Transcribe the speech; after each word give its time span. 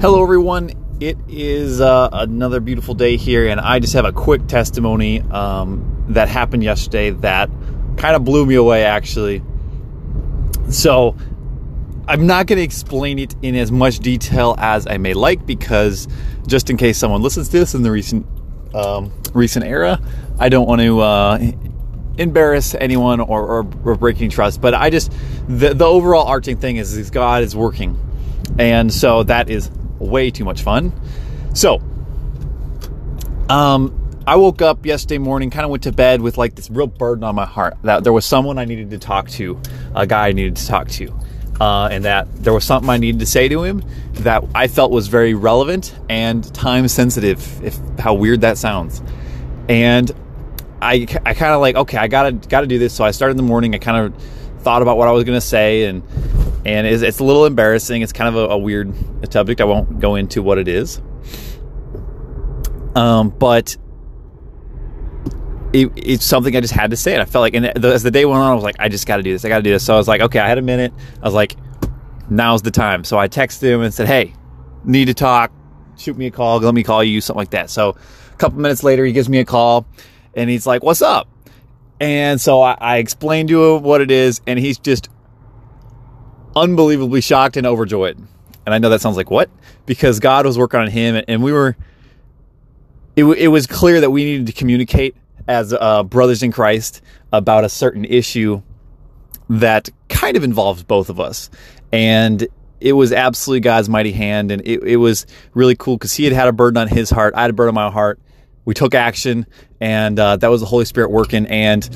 Hello, 0.00 0.22
everyone. 0.22 0.70
It 1.00 1.18
is 1.26 1.80
uh, 1.80 2.08
another 2.12 2.60
beautiful 2.60 2.94
day 2.94 3.16
here, 3.16 3.48
and 3.48 3.58
I 3.58 3.80
just 3.80 3.94
have 3.94 4.04
a 4.04 4.12
quick 4.12 4.46
testimony 4.46 5.22
um, 5.22 6.04
that 6.10 6.28
happened 6.28 6.62
yesterday 6.62 7.10
that 7.10 7.50
kind 7.96 8.14
of 8.14 8.24
blew 8.24 8.46
me 8.46 8.54
away, 8.54 8.84
actually. 8.84 9.42
So, 10.70 11.16
I'm 12.06 12.28
not 12.28 12.46
going 12.46 12.58
to 12.58 12.62
explain 12.62 13.18
it 13.18 13.34
in 13.42 13.56
as 13.56 13.72
much 13.72 13.98
detail 13.98 14.54
as 14.58 14.86
I 14.86 14.98
may 14.98 15.14
like 15.14 15.44
because, 15.44 16.06
just 16.46 16.70
in 16.70 16.76
case 16.76 16.96
someone 16.96 17.20
listens 17.20 17.48
to 17.48 17.58
this 17.58 17.74
in 17.74 17.82
the 17.82 17.90
recent 17.90 18.24
um, 18.74 19.12
recent 19.34 19.64
era, 19.64 20.00
I 20.38 20.48
don't 20.48 20.68
want 20.68 20.80
to 20.80 21.00
uh, 21.00 21.38
embarrass 22.18 22.76
anyone 22.76 23.18
or, 23.18 23.44
or, 23.44 23.68
or, 23.84 23.96
breaking 23.96 24.30
trust. 24.30 24.60
But 24.60 24.74
I 24.74 24.90
just 24.90 25.10
the, 25.48 25.74
the 25.74 25.86
overall 25.86 26.28
arching 26.28 26.56
thing 26.56 26.76
is, 26.76 26.96
is 26.96 27.10
God 27.10 27.42
is 27.42 27.56
working, 27.56 27.98
and 28.60 28.94
so 28.94 29.24
that 29.24 29.50
is 29.50 29.72
way 29.98 30.30
too 30.30 30.44
much 30.44 30.62
fun. 30.62 30.92
So, 31.54 31.82
um, 33.48 34.08
I 34.28 34.36
woke 34.36 34.60
up 34.60 34.84
yesterday 34.84 35.16
morning, 35.16 35.48
kind 35.48 35.64
of 35.64 35.70
went 35.70 35.84
to 35.84 35.92
bed 35.92 36.20
with 36.20 36.36
like 36.36 36.54
this 36.54 36.68
real 36.68 36.86
burden 36.86 37.24
on 37.24 37.34
my 37.34 37.46
heart 37.46 37.78
that 37.82 38.04
there 38.04 38.12
was 38.12 38.26
someone 38.26 38.58
I 38.58 38.66
needed 38.66 38.90
to 38.90 38.98
talk 38.98 39.30
to, 39.30 39.58
a 39.94 40.06
guy 40.06 40.28
I 40.28 40.32
needed 40.32 40.56
to 40.56 40.66
talk 40.66 40.88
to, 40.90 41.18
uh, 41.60 41.88
and 41.90 42.04
that 42.04 42.30
there 42.34 42.52
was 42.52 42.64
something 42.64 42.90
I 42.90 42.98
needed 42.98 43.20
to 43.20 43.26
say 43.26 43.48
to 43.48 43.62
him 43.62 43.82
that 44.16 44.44
I 44.54 44.68
felt 44.68 44.90
was 44.90 45.08
very 45.08 45.32
relevant 45.32 45.94
and 46.10 46.44
time 46.52 46.88
sensitive. 46.88 47.64
If 47.64 47.78
how 47.98 48.12
weird 48.12 48.42
that 48.42 48.58
sounds, 48.58 49.02
and 49.66 50.10
I, 50.82 51.06
I 51.24 51.32
kind 51.32 51.54
of 51.54 51.62
like 51.62 51.76
okay, 51.76 51.96
I 51.96 52.08
gotta 52.08 52.32
gotta 52.32 52.66
do 52.66 52.78
this. 52.78 52.92
So 52.92 53.04
I 53.04 53.12
started 53.12 53.32
in 53.32 53.36
the 53.38 53.42
morning. 53.44 53.74
I 53.74 53.78
kind 53.78 54.12
of 54.12 54.22
thought 54.62 54.82
about 54.82 54.98
what 54.98 55.08
I 55.08 55.12
was 55.12 55.24
gonna 55.24 55.40
say 55.40 55.84
and 55.84 56.02
and 56.64 56.86
it's, 56.86 57.02
it's 57.02 57.18
a 57.18 57.24
little 57.24 57.46
embarrassing. 57.46 58.02
It's 58.02 58.12
kind 58.12 58.28
of 58.28 58.50
a, 58.50 58.54
a, 58.54 58.58
weird 58.58 58.92
subject. 59.32 59.60
I 59.60 59.64
won't 59.64 60.00
go 60.00 60.14
into 60.14 60.42
what 60.42 60.58
it 60.58 60.68
is. 60.68 61.00
Um, 62.94 63.30
but 63.30 63.76
it, 65.72 65.90
it's 65.96 66.24
something 66.24 66.54
I 66.56 66.60
just 66.60 66.74
had 66.74 66.90
to 66.90 66.96
say. 66.96 67.12
And 67.12 67.22
I 67.22 67.24
felt 67.24 67.42
like, 67.42 67.54
and 67.54 67.66
as 67.84 68.02
the 68.02 68.10
day 68.10 68.24
went 68.24 68.40
on, 68.40 68.50
I 68.50 68.54
was 68.54 68.64
like, 68.64 68.76
I 68.78 68.88
just 68.88 69.06
got 69.06 69.18
to 69.18 69.22
do 69.22 69.32
this. 69.32 69.44
I 69.44 69.48
got 69.48 69.58
to 69.58 69.62
do 69.62 69.70
this. 69.70 69.84
So 69.84 69.94
I 69.94 69.96
was 69.96 70.08
like, 70.08 70.20
okay, 70.20 70.40
I 70.40 70.48
had 70.48 70.58
a 70.58 70.62
minute. 70.62 70.92
I 71.22 71.24
was 71.24 71.34
like, 71.34 71.56
now's 72.28 72.62
the 72.62 72.70
time. 72.70 73.04
So 73.04 73.18
I 73.18 73.28
texted 73.28 73.62
him 73.62 73.82
and 73.82 73.92
said, 73.94 74.06
hey, 74.06 74.34
need 74.84 75.06
to 75.06 75.14
talk. 75.14 75.52
Shoot 75.96 76.16
me 76.16 76.26
a 76.26 76.30
call. 76.30 76.58
Let 76.58 76.74
me 76.74 76.82
call 76.82 77.02
you, 77.04 77.20
something 77.20 77.38
like 77.38 77.50
that. 77.50 77.70
So 77.70 77.96
a 78.32 78.36
couple 78.36 78.60
minutes 78.60 78.82
later, 78.82 79.04
he 79.04 79.12
gives 79.12 79.28
me 79.28 79.38
a 79.38 79.44
call 79.44 79.86
and 80.34 80.48
he's 80.48 80.66
like, 80.66 80.82
what's 80.82 81.02
up? 81.02 81.28
And 82.00 82.40
so 82.40 82.62
I, 82.62 82.76
I 82.80 82.96
explained 82.98 83.48
to 83.48 83.76
him 83.76 83.82
what 83.82 84.00
it 84.00 84.10
is, 84.10 84.40
and 84.46 84.58
he's 84.58 84.78
just 84.78 85.08
unbelievably 86.58 87.20
shocked 87.20 87.56
and 87.56 87.66
overjoyed. 87.66 88.18
And 88.66 88.74
I 88.74 88.78
know 88.78 88.90
that 88.90 89.00
sounds 89.00 89.16
like 89.16 89.30
what? 89.30 89.48
Because 89.86 90.20
God 90.20 90.44
was 90.44 90.58
working 90.58 90.80
on 90.80 90.88
him, 90.88 91.22
and 91.26 91.42
we 91.42 91.52
were. 91.52 91.76
It, 93.16 93.24
it 93.24 93.48
was 93.48 93.66
clear 93.66 94.00
that 94.00 94.10
we 94.10 94.24
needed 94.24 94.46
to 94.46 94.52
communicate 94.52 95.16
as 95.48 95.72
uh, 95.72 96.04
brothers 96.04 96.42
in 96.42 96.52
Christ 96.52 97.02
about 97.32 97.64
a 97.64 97.68
certain 97.68 98.04
issue 98.04 98.62
that 99.48 99.88
kind 100.08 100.36
of 100.36 100.44
involves 100.44 100.82
both 100.82 101.08
of 101.08 101.18
us, 101.18 101.50
and 101.90 102.46
it 102.80 102.92
was 102.92 103.12
absolutely 103.12 103.60
God's 103.60 103.88
mighty 103.88 104.12
hand, 104.12 104.50
and 104.50 104.62
it, 104.62 104.82
it 104.82 104.96
was 104.96 105.26
really 105.54 105.74
cool 105.74 105.96
because 105.96 106.14
He 106.14 106.24
had 106.24 106.32
had 106.32 106.48
a 106.48 106.52
burden 106.52 106.76
on 106.76 106.88
His 106.88 107.10
heart, 107.10 107.34
I 107.34 107.42
had 107.42 107.50
a 107.50 107.54
burden 107.54 107.70
on 107.70 107.74
my 107.74 107.90
heart. 107.90 108.20
We 108.64 108.74
took 108.74 108.94
action, 108.94 109.46
and 109.80 110.18
uh, 110.20 110.36
that 110.36 110.48
was 110.48 110.60
the 110.60 110.66
Holy 110.66 110.84
Spirit 110.84 111.10
working, 111.10 111.46
and 111.46 111.88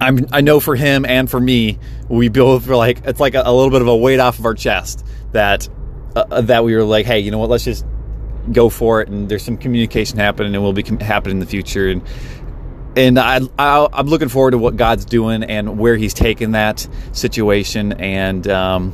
I'm, 0.00 0.26
I 0.32 0.40
know 0.40 0.60
for 0.60 0.76
him 0.76 1.04
and 1.04 1.30
for 1.30 1.40
me, 1.40 1.78
we 2.08 2.28
both 2.28 2.66
were 2.66 2.76
like, 2.76 3.04
it's 3.04 3.20
like 3.20 3.34
a, 3.34 3.42
a 3.44 3.52
little 3.52 3.70
bit 3.70 3.82
of 3.82 3.88
a 3.88 3.96
weight 3.96 4.20
off 4.20 4.38
of 4.38 4.44
our 4.44 4.54
chest 4.54 5.04
that, 5.32 5.68
uh, 6.14 6.24
uh, 6.30 6.40
that 6.42 6.64
we 6.64 6.74
were 6.74 6.84
like, 6.84 7.06
hey, 7.06 7.18
you 7.20 7.30
know 7.30 7.38
what, 7.38 7.50
let's 7.50 7.64
just 7.64 7.84
go 8.52 8.68
for 8.68 9.00
it. 9.00 9.08
And 9.08 9.28
there's 9.28 9.42
some 9.42 9.56
communication 9.56 10.18
happening 10.18 10.54
and 10.54 10.62
will 10.62 10.72
be 10.72 10.82
com- 10.82 11.00
happening 11.00 11.36
in 11.36 11.40
the 11.40 11.46
future. 11.46 11.88
And, 11.88 12.02
and 12.96 13.18
I, 13.18 13.40
I, 13.58 13.88
am 13.92 14.06
looking 14.06 14.28
forward 14.28 14.52
to 14.52 14.58
what 14.58 14.76
God's 14.76 15.04
doing 15.04 15.42
and 15.42 15.78
where 15.78 15.96
He's 15.96 16.14
taking 16.14 16.52
that 16.52 16.86
situation. 17.12 17.92
And 17.94 18.46
um, 18.48 18.92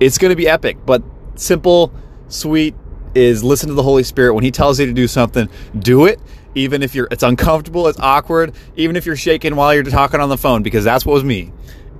it's 0.00 0.18
going 0.18 0.30
to 0.30 0.36
be 0.36 0.48
epic, 0.48 0.78
but 0.84 1.02
simple, 1.34 1.92
sweet 2.28 2.74
is 3.14 3.42
listen 3.42 3.68
to 3.68 3.74
the 3.74 3.82
Holy 3.82 4.02
Spirit. 4.02 4.34
When 4.34 4.44
He 4.44 4.50
tells 4.50 4.78
you 4.78 4.86
to 4.86 4.92
do 4.92 5.08
something, 5.08 5.48
do 5.78 6.06
it 6.06 6.20
even 6.56 6.82
if 6.82 6.94
you're 6.94 7.06
it's 7.10 7.22
uncomfortable, 7.22 7.86
it's 7.86 8.00
awkward, 8.00 8.54
even 8.74 8.96
if 8.96 9.06
you're 9.06 9.14
shaking 9.14 9.54
while 9.54 9.72
you're 9.74 9.84
talking 9.84 10.20
on 10.20 10.28
the 10.28 10.38
phone, 10.38 10.62
because 10.62 10.84
that's 10.84 11.06
what 11.06 11.12
was 11.12 11.22
me. 11.22 11.52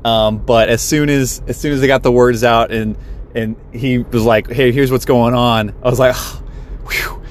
Um, 0.05 0.39
but 0.39 0.69
as 0.69 0.83
soon 0.83 1.11
as 1.11 1.43
as 1.47 1.57
soon 1.57 1.73
as 1.73 1.81
they 1.81 1.87
got 1.87 2.03
the 2.03 2.11
words 2.11 2.43
out 2.43 2.73
and 2.73 2.97
and 3.35 3.55
he 3.73 3.99
was 3.99 4.25
like, 4.25 4.51
"Hey, 4.51 4.73
here's 4.73 4.91
what's 4.91 5.05
going 5.05 5.35
on," 5.35 5.75
I 5.83 5.91
was 5.91 5.99
like, 5.99 6.17
whew, 6.89 7.23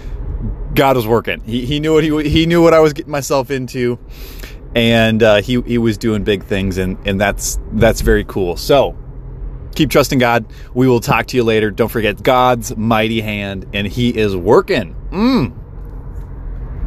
"God 0.75 0.95
was 0.95 1.07
working. 1.07 1.41
He, 1.41 1.65
he 1.65 1.79
knew 1.79 1.93
what 1.93 2.03
he 2.03 2.29
he 2.29 2.45
knew 2.45 2.61
what 2.61 2.73
I 2.73 2.79
was 2.79 2.93
getting 2.93 3.11
myself 3.11 3.49
into, 3.49 3.97
and 4.75 5.21
uh, 5.21 5.41
he 5.41 5.61
he 5.61 5.79
was 5.79 5.97
doing 5.97 6.23
big 6.23 6.43
things, 6.43 6.77
and 6.77 6.97
and 7.07 7.19
that's 7.19 7.59
that's 7.73 8.01
very 8.01 8.23
cool. 8.23 8.55
So." 8.55 8.97
Keep 9.73 9.89
trusting 9.89 10.19
God. 10.19 10.45
We 10.73 10.87
will 10.87 11.01
talk 11.01 11.25
to 11.25 11.35
you 11.35 11.43
later. 11.43 11.69
Don't 11.69 11.89
forget 11.89 12.23
God's 12.23 12.77
mighty 12.77 13.19
hand, 13.19 13.65
and 13.73 13.85
He 13.85 14.17
is 14.17 14.33
working. 14.33 14.95
Mm. 15.11 15.64